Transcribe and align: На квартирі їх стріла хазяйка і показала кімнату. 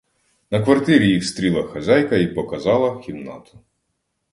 На 0.51 0.61
квартирі 0.61 1.07
їх 1.07 1.25
стріла 1.25 1.63
хазяйка 1.63 2.15
і 2.15 2.27
показала 2.33 2.99
кімнату. 3.03 3.59